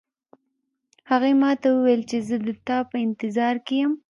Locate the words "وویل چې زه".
1.71-2.35